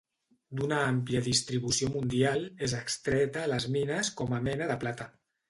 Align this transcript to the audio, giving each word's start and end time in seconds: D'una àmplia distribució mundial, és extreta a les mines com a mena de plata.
D'una 0.59 0.77
àmplia 0.85 1.21
distribució 1.27 1.89
mundial, 1.97 2.47
és 2.69 2.75
extreta 2.79 3.45
a 3.45 3.53
les 3.53 3.69
mines 3.77 4.13
com 4.23 4.37
a 4.41 4.43
mena 4.51 4.73
de 4.75 4.81
plata. 4.87 5.11